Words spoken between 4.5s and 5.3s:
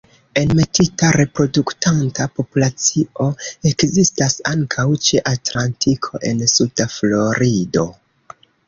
ankaŭ ĉe